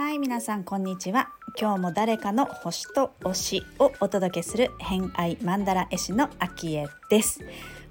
[0.00, 1.28] はい皆さんこんにちは。
[1.60, 7.40] 今日も誰かの星と推しをお届けする偏愛マンダ絵師のアキエです。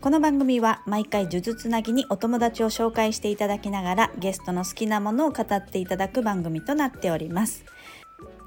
[0.02, 7.66] この番組は毎回呪術つなぎにお友達を紹介していただきながらゲストの好きなものを語っていただく番組となっております。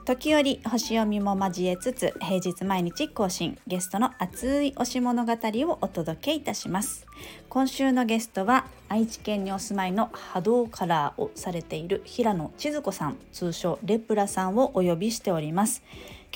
[0.05, 7.07] 時折星読みも交えつつ平日毎日更新ゲストの熱い推し物語をお届けいたします。
[7.49, 15.85] 今週のゲストは愛知県にお住まいの波動カラーをされている平野千鶴子さん通称レプラさんをお呼びしております。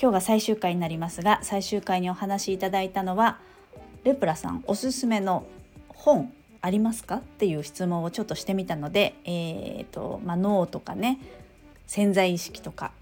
[0.01, 3.37] 今日が最終回になりますが最終回にお話しいただいたのは
[4.05, 5.45] レプラさんおすすめの
[5.89, 6.31] 本
[6.61, 7.17] ありますか？
[7.17, 11.19] っていう質問をちょっとしてみたので、えーとまあ、脳とかね
[11.85, 12.93] 潜在意識とか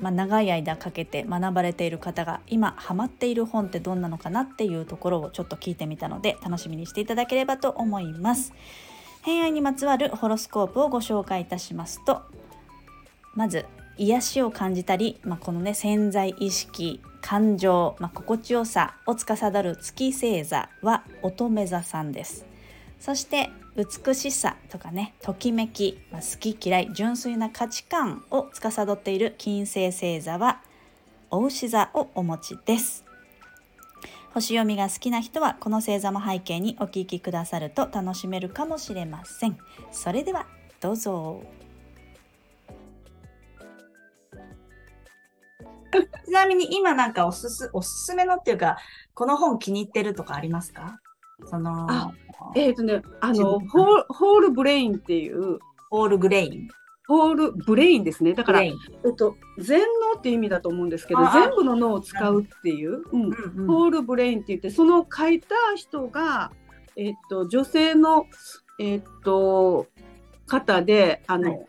[0.00, 8.52] まあ、長い間かけて学ばれている方が今ハマっている本ってどんなのかなっていうところをちょっと聞いてみたので楽しみにしていただければと思います。
[9.24, 12.22] 偏愛にまつわるホロスコープをご紹介いたしますと
[13.34, 13.64] まず
[13.96, 22.44] 癒しを感じたり、まあ、このね潜在意識感情、まあ、心地よさを司る月星座は乙女座さんです
[23.04, 30.62] そして美しさとかねときめき、まあ、好き嫌い純粋な価値観を司っている金星星座は
[31.30, 33.04] お牛座をお持ちです。
[34.32, 39.58] 星読みが好きな人はこの星座も背景にお聞きくださると楽しめるかもしれません。
[39.92, 40.46] それでは
[40.80, 41.42] どうぞ。
[46.24, 48.78] ちなみに今なんかおすすおすすめのっていうか
[49.12, 51.03] この本気に入ってるとかありますか？
[51.44, 52.12] その
[52.54, 55.58] えっ、ー、とね、あのホール、ホールブレインっていう。
[55.90, 56.68] ホールグレイン。
[57.06, 58.34] ホールブレインですね。
[58.34, 58.74] だから、えっ
[59.16, 59.80] と、全
[60.14, 66.50] 脳っていう意味だと思うんですけど、全部の脳を使うっていう、うんうん、ホールブレインって言って、その書いた人が、
[66.96, 68.26] えっと、女性の、
[68.80, 69.86] えっと、
[70.46, 71.66] 方で、あの、はい、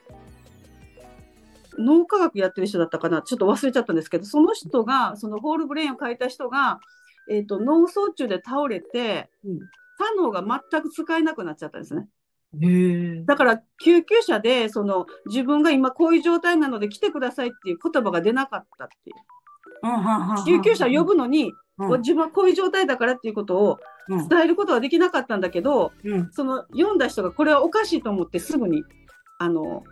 [1.78, 6.80] 脳科学やってる人だったかな、ちょっと忘れちゃったんですけど、その人が、そのホールブレインを書いた人が、
[7.30, 9.60] えっと、脳卒中で倒れて、うん。
[9.98, 12.08] 他脳が全く使えなくなっちゃったんですね。
[13.26, 19.16] だから救急車でその自分が今こういう状態なので来てくださいっていう言葉が出なかったっていう。
[20.46, 28.84] 救急車呼ぶのに、うん、自分はこういう状態だからっていうことを伝えることはできなかったんだけど、うん、その読んだ人がこれはおかしいと思ってすぐに
[29.38, 29.84] あの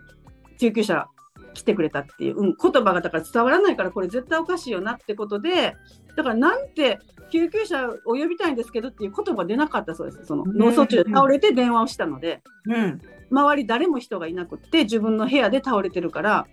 [0.58, 1.06] 救急車
[1.54, 5.74] 来てくれたっていう、うん、言葉がだから伝わらないからこれ絶対おかしいよなってことで
[6.16, 6.98] だからなんて
[7.30, 10.24] 救急車を呼びたいんですけどっていう言葉出なかったそうです。
[10.26, 13.00] その脳卒中で倒れて電話をしたので、うん、
[13.30, 16.46] 周り誰も人がいなくって自分の部屋で倒れてるから、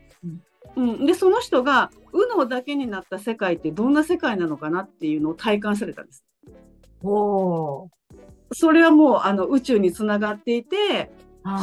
[0.75, 6.23] うん、うん、でその人が右脳だけになった世界ってどんな世界なのかなっていうのを体感されたんです。
[7.03, 7.89] お
[8.53, 11.11] それはもうあの宇宙につながっていて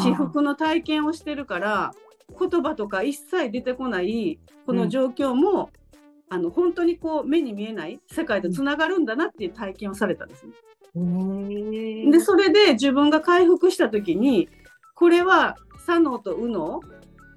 [0.02, 1.92] 至福の体験をしてるから
[2.38, 5.70] 言葉とか一切出てこないこの状況も、
[6.30, 10.52] あの本当にこう目に見えない世界とつながるんだなっていう体験をされたんですね。
[12.10, 14.48] でそれで自分が回復した時に
[14.94, 15.56] これは
[15.86, 16.80] 左脳と右脳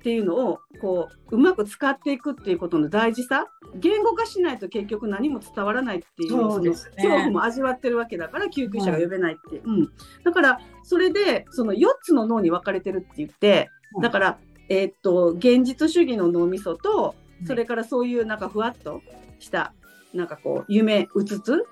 [0.01, 3.45] っていうのをこううまく使っていくっていうことの大事さ
[3.75, 9.69] 言語化しないと結局何も伝わらないっていうその恐怖も味わってるわけだから救急車が呼べないって、う。
[9.69, 9.91] ん、うん、
[10.23, 13.69] だからそれでその4つの脳に分かれてるって言って
[14.01, 14.40] だから、
[14.72, 17.14] えー、っと現実主義の脳みそと
[17.46, 19.02] それからそういうなんかふわっと
[19.40, 19.74] した
[20.14, 21.66] なんかこう夢うつつ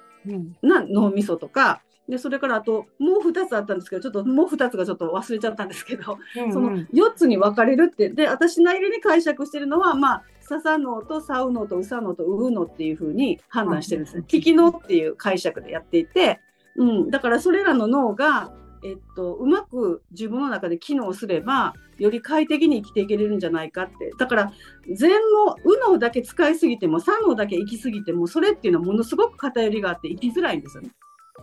[0.62, 14.26] な脳みそとか、でそれからあともう2つあったんですけどちょっともう2つがちょっと忘れちゃったんですけど、うんうん、その4つに分かれるってで私なりに解釈してるのはまあ笹脳とサウ脳とウサ脳とウウ脳っていうふうに判断してるんですね。
[14.28, 16.42] 聞き脳っていう解釈でやっていて、
[16.76, 18.52] うん、だからそれらの脳が
[18.84, 24.12] えっと、うまく自分の中で機能すればより快適に生きていけれるんじゃないかって。
[24.18, 24.54] だから
[24.92, 30.92] 全の右脳だけ使いすぎても左脳だけ行き過ぎてもそれっていうのはものすごく偏りがあって生きづらいんですよね。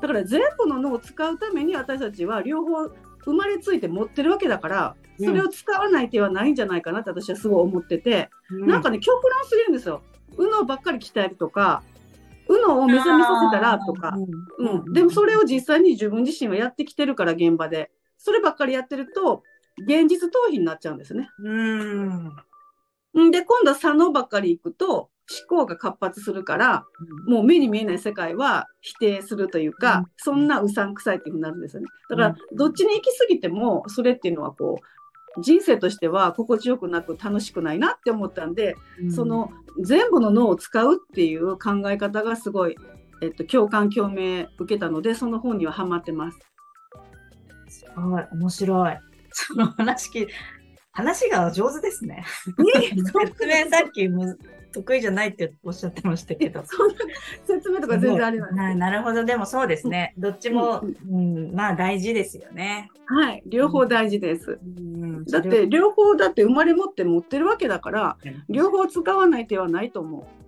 [0.01, 2.89] だから全部の脳を使うために私たちは両方
[3.25, 10.03] 生まれついて持ってるわけだからそれを使わない手はないんじゃないかなって私はすごい思ってて、うん、なんかね極論すぎるんですよ。
[10.39, 11.83] 右脳ばっかり鍛えるとか
[12.49, 14.15] うのを目覚めさせたらとか、
[14.59, 17.91] うん、でもそれを実際に自分自身はやってきてるから現場で。
[18.19, 19.43] そればっかりやってると
[19.79, 21.29] 現実逃避になっちゃうんですね。
[21.39, 25.09] うんで今度は左脳ばっかり行くと
[25.49, 26.85] 思考が活発するから、
[27.27, 31.89] もう目に見えない世界は否定するというか、うん、そんなうさんくさいっていうふうになるんですよね。
[32.11, 34.79] だから、どっちに行き過ぎても、それっていうのはこ
[35.39, 39.51] う、人生としては心地よくなく楽しくないなって思ったんで、うん、その
[39.83, 42.77] 全部の脳を使うっていう考え方がすごい
[43.23, 46.39] えっと、共感共鳴受けたのでその本にはハマってます。
[47.69, 48.99] すごい面白い。
[49.37, 50.27] その話聞
[50.93, 52.25] 話が上手ですね。
[52.65, 54.39] 説明さっきむ
[54.73, 56.65] 得意じゃないっておっしゃってましたけど。
[56.65, 56.95] そんな
[57.45, 58.55] 説明とか全然あります。
[58.55, 60.15] なるほど、でもそうですね。
[60.17, 62.89] どっちも、うん、うん、まあ大事ですよね。
[63.05, 64.59] はい、両方大事です。
[64.65, 68.17] うん、だって両方だって生まれ持って持ってるわけだから、
[68.49, 70.46] 両方使わない手はないと思う。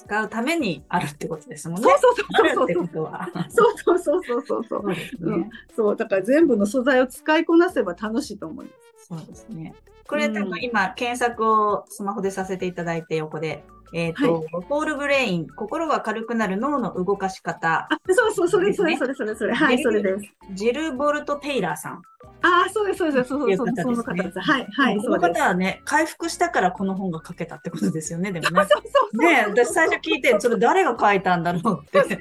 [0.00, 1.88] 使うためにあるってことですもんね。
[1.88, 3.14] そうそうそうそうそう。
[3.50, 4.64] そうそうそうそうそう。
[4.64, 9.06] そう、ねうん、そうだから全部の素材を使いこなせば楽しいと思います。
[9.08, 9.74] そうですね。
[10.10, 13.64] これ多分今検索をスマホでさせていただいて横で。
[13.92, 20.24] えっ、ー、と、はい、ポールブレイン、心が軽くなる脳の動かし方、あ、そうそう、それ、それ、それ、それ、それ、はい、それです。
[20.52, 22.02] ジル・ボルト・テイラーさん。
[22.42, 24.38] あそうです、そうです、そうです、そうです、その方です。
[24.38, 28.62] はい、はい、その方はね、回復したからこの本が書けたってことですよね、でもね。
[28.70, 32.18] そうそうそうね、私最初聞いて、それ誰が書いたんだろうって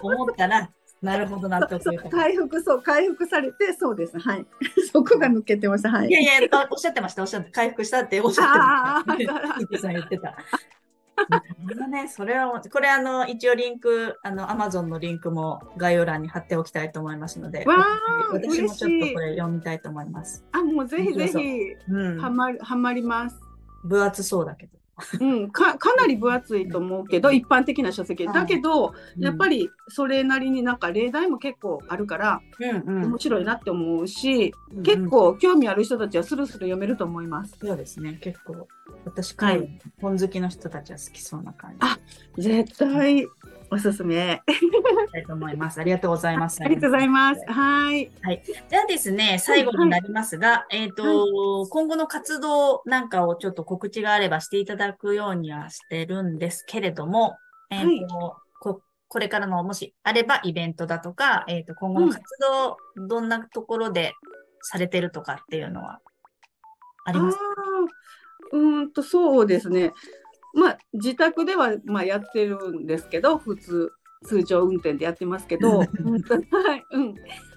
[0.00, 0.70] 思ったら、
[1.02, 1.82] なるほど納得。
[2.10, 4.18] 回復そう回復されてそうです。
[4.18, 4.46] はい。
[4.92, 5.90] そこが抜けてました。
[5.90, 6.08] はい。
[6.08, 9.36] いやいやおっしゃってましたおっしゃって回復したっておっしゃってま
[9.70, 9.78] した。
[9.80, 10.36] さん言ってた。
[11.88, 17.66] ね、それは、これあの、一応リンク、あの、アマゾンのリンクも概要欄に貼っておきたいと思いますので、
[18.32, 20.44] 私もちょっとこれ読みたいと思います。
[20.52, 21.36] あ、もうぜひぜひ、
[21.88, 23.38] うん、はまり、はまります。
[23.84, 24.79] 分厚そうだけど。
[25.20, 37.56] うん、かかなり分厚いと思うけど、一般的な書籍、だけど、やっぱりそれなりになんか例題も結構あるから、うんうん、面白いなって思うし、うんうん、結構興味ある人たちはスルスル読めると思います。
[37.60, 38.18] そうですね。
[38.20, 38.68] 結構
[39.04, 39.60] 私から
[40.00, 41.76] 本好きの人たちは好きそうな感じ。
[41.80, 41.98] あ
[42.36, 43.26] 絶対
[43.70, 44.42] おすすめ。
[45.12, 45.80] たいと思います。
[45.80, 46.62] ありがとうございます。
[46.62, 47.40] ありがとうございます。
[47.46, 48.10] はい。
[48.22, 48.42] はい。
[48.44, 51.02] じゃあですね、最後になりますが、はい、えっ、ー、と、
[51.60, 57.36] はい、今後の活動なんかをちょっと告知があればしていただくようにはしてるんですけれども、
[57.70, 64.14] えっ、ー、と、はいこ、これからのもしあればイベントだとか、えっ、ー、と、今後の活動、うん、どんなところで
[64.62, 66.00] されてるとかっていうのは
[67.04, 67.44] ありますか？
[68.52, 69.92] うんと、そうですね。
[70.54, 73.92] まあ、自宅では、まあ、やってるんですけど、普通、
[74.24, 75.88] 通常運転でやってますけど、 はい。
[76.92, 77.14] うん、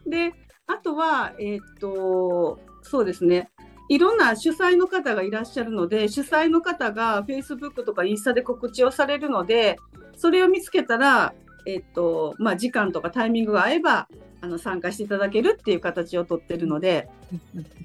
[0.08, 0.34] で
[0.68, 3.52] あとは、えー、っとそうですね。
[3.90, 9.78] いろんな主催の方がいらっしゃるので主催の方が Facebook とかインスタで告知をされるので
[10.16, 11.34] それを見つけたら、
[11.66, 14.08] えっとまあ、時間とかタイミングが合えば
[14.40, 17.10] あの参加していただけるっていう形をとってるので。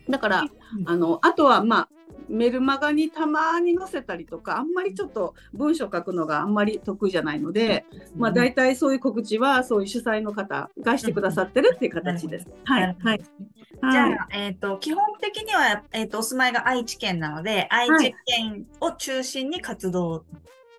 [0.08, 0.44] だから
[0.87, 1.88] あのあとはまあ
[2.28, 7.84] メルマガにたまに載せたりとかあんまりちょっと文章書くのがあんまり得意じゃないので、
[8.16, 12.46] まあ、大体そういう告知はそういう主催の方がしてくださってるっていう形です。
[12.64, 20.25] はい、はい、じゃあ、えーと、基本的には、えーと、お住まいが愛知県なので愛知県を中心に活動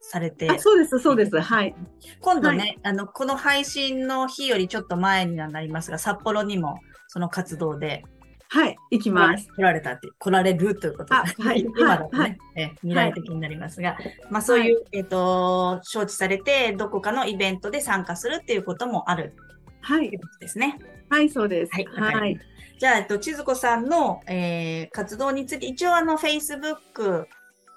[0.01, 1.39] されて、はい、そうですそうです。
[1.39, 1.75] はい。
[2.19, 8.03] 今度ね、はい、あのこの配信の日よりちょっと前にはなりますが札幌にもその活動で
[8.51, 9.47] はい、行きます。
[9.55, 19.35] 来られたって、来られるということで、 はい、今だとね、はい、え未来的になりますが、はい、まあそういう、えっ、ー、と、承知されて、どこかのイベントで参加するっていうこともある。
[19.81, 20.11] はい。
[20.39, 20.79] ですね。
[21.09, 21.71] はい、そうです。
[21.73, 21.85] はい。
[21.85, 22.39] はい、
[22.79, 27.27] じゃあ、えっと、千鶴子さんの、えー、活動について、一応あの、Facebook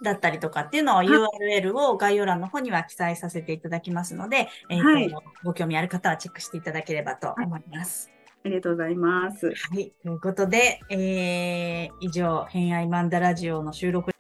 [0.03, 8.11] だったりとかっていうのを URL を概要欄の方には記載させていただきますので、えーとご興味ある方はチェックしていただければと思います。
[8.45, 9.47] ありがとうございます。
[9.47, 9.93] はい。
[10.03, 14.13] ということで、えー、以上、偏愛マンダラジオの収録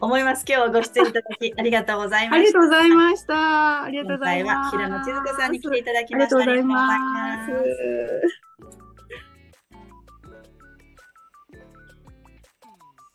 [0.00, 0.44] 思います。
[0.48, 2.38] 今日はご出演いただき ありがとうございました。
[2.38, 3.82] ありがとうございました。
[3.84, 4.76] ありがとうございます。
[4.76, 6.36] 平野千鶴子さんに来ていただきました。
[6.36, 7.52] ありがとうございます。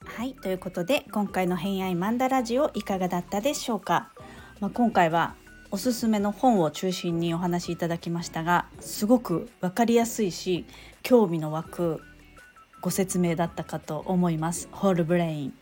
[0.05, 4.11] はい、ということで今回の偏愛マンダラジオいかがだったでしょうか。
[4.59, 5.35] まあ、今回は
[5.71, 10.65] おすすめの本を中心にお話しいただきましたがすごく分かりやすいし
[11.01, 12.01] 興味の湧く
[12.81, 14.67] ご説明だったかと思います。
[14.71, 15.53] ホールブレイン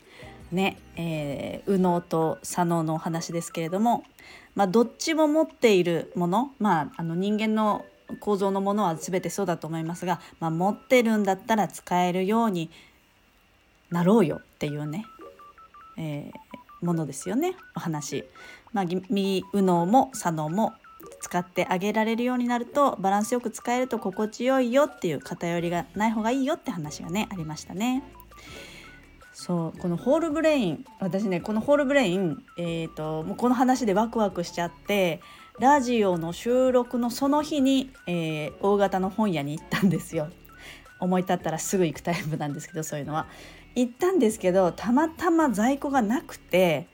[0.50, 4.04] ね、えー、右脳と左脳のお話ですけれども、
[4.54, 7.84] まあ、どっちも持っているもの、まあ、あの人間の
[8.20, 12.70] 構造のものは全てそうだと思いますが、まあ、持ってるんだったら使えるように
[13.90, 15.06] なろうよっていうね、
[15.96, 18.24] えー、ものですよねお話。
[18.72, 20.74] まあ、右右脳も左脳も
[21.22, 28.02] 使ってあげられるようになるとバランスよく使えると心地よいよっていう偏りがない方がいいよって話がねありましたね。
[29.32, 35.20] そうこのホールブレイン私ねこのホールブレイン、えーと、もうこの話でワクワクしちゃって
[35.58, 40.28] ラジオの収録のその日に、えー、大型の本屋に行ったんですよ。
[40.98, 43.26] 思い立ったらすぐ行くタイプなんですけどそういうのは。
[43.74, 46.88] 行ったんですけどたまたま在庫がなくて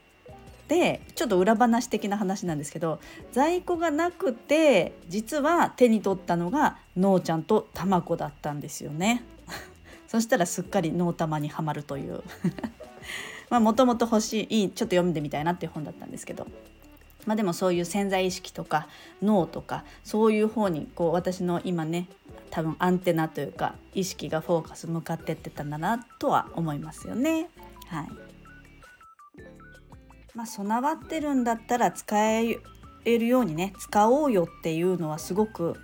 [0.69, 2.99] でちょっと裏話的な話なんですけど
[3.31, 9.23] 在庫がなくて実は手に取ったのがのーちゃんとたまこだったんですよね。
[10.07, 12.21] そしたらすっかり脳玉にはまるという
[13.49, 16.45] まあもともと欲しいちょっと読んでみたいなっていう本だったんですけど
[17.25, 18.87] まあでもそういう潜在意識とか
[19.23, 22.07] 脳とかそういう方にこう私の今ね
[22.51, 27.49] 多分アンテナというか意識がフォーカス向かってってたんだなとは思いますよね。
[27.87, 28.28] はい
[30.39, 32.61] まあ、備わってるんだったら使え
[33.03, 35.75] るようにね使おうよっていうのはすごく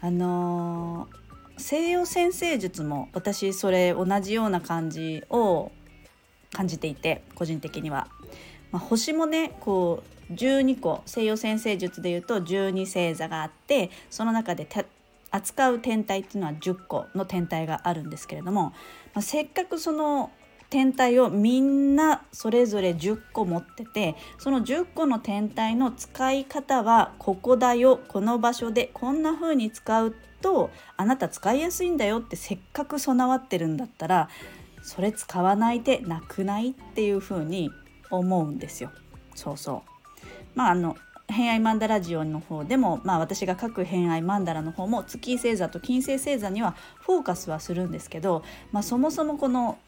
[0.00, 5.70] あのー、西洋先生術も私それ同じような感じを
[6.52, 8.08] 感じていて個人的には。
[8.72, 14.66] まあ、星もねこう12個西洋先生術でいうと12星座があってその中で
[15.30, 18.70] 扱う天体っていうのは10個の天体があるんですけれども、
[19.14, 20.32] まあ、せっかくその
[20.70, 34.28] 天体をみんなそれぞれ10個持っててその10個の天体の使い方はここだよこの場所でこんな風に使うとあなた使いやすいんだよってせっかく備わってるんだったら
[34.82, 37.70] それ使わないでなくないっていう風に
[38.10, 38.92] 思うんですよ。
[39.34, 40.96] そうそうまああの
[41.28, 49.78] 偏愛マンダラジオの方でも、まあ、私が書く偏愛マンダラの方も月星座と金星星座にはフォーカスはするんですけど、まあ、そもそもこの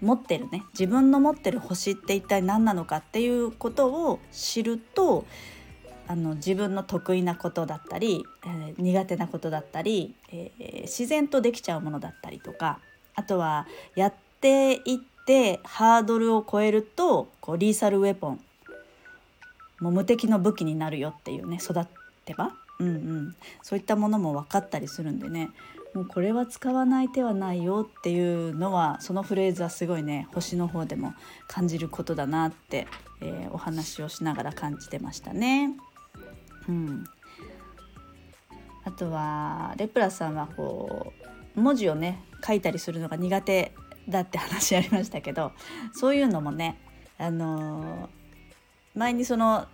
[0.00, 0.64] 持ってるね。
[0.72, 5.26] 自分の持ってる星って一体何なのかっていうことを知ると
[6.06, 12.80] あの自分の得意なことだったり、えー、苦手なことだったり、えー、自然とできちゃうものだったりとか
[13.14, 18.40] あとはやっていってハードルを超えるとこうリーサルウェポン
[19.80, 21.86] もう無敵の武器になるよっていうね育
[22.24, 25.50] てば、うんうん、そういったものも分かったりするんでね。
[25.94, 31.14] もうこれは使わない手はないよっていうのはそのフレーズはすごいね星の方でも
[31.46, 32.86] 感じることだなって、
[33.20, 35.74] えー、お話をしながら感じてましたね。
[36.68, 37.04] うん、
[38.84, 41.12] あとはレプラさんはこ
[41.56, 43.72] う文字をね書いたりするのが苦手
[44.08, 45.52] だって話ありましたけど
[45.92, 46.78] そういうのもね
[47.18, 49.66] あのー、前にその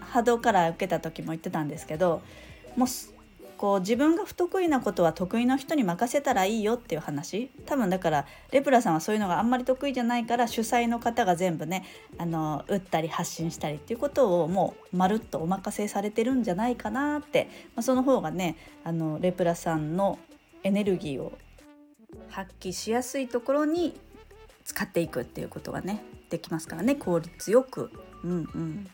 [0.00, 2.22] 波動から受けた時も言ってたんですけど
[2.76, 2.88] もう
[3.58, 7.50] こう自分が不得意なことは得意な人に任せたらいいよっていう話。
[7.66, 11.84] 多分だからレプラさんはそういうのがあんまり得意じゃないから主催の方が全部ね
[12.16, 20.18] あの打ったり発信したりっていうことをもうまるっとお任せされてるんじゃないかなって、まあ、その方がねあのレプラさんの
[20.62, 21.36] エネルギーを
[22.30, 23.98] 発揮しやすいところに
[24.64, 26.94] 使っていくっていうことがねできますからね。
[26.94, 27.90] 効率よく。
[28.22, 28.86] うんうん。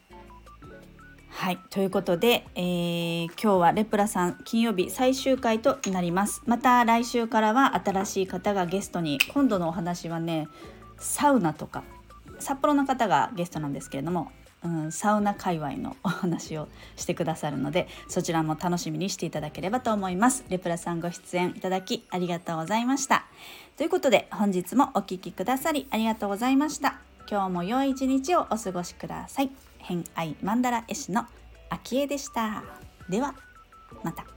[1.44, 6.40] はいということで、えー、今日はレプラさん金曜日最終回となります。
[6.46, 9.18] また来週からは新しい方がゲストに。
[9.28, 10.48] 今度のお話はね
[10.98, 11.84] サウナとか
[12.38, 14.32] 札幌の方がゲストなんですけれども、
[14.64, 20.46] うん、サウナ界隈のお話をしてくださるのでそちらも楽しみにしていただければと思います。
[20.48, 23.26] レプラさんご出演いただきありがとうございました。
[23.76, 27.00] ということで本日もお聴きくださりありがとうございました。
[27.30, 29.50] 今日も良い一日をお過ごしください。
[29.84, 31.26] 偏愛マンダラ絵師の
[31.68, 32.64] 秋江でした。
[33.08, 33.34] では
[34.02, 34.33] また。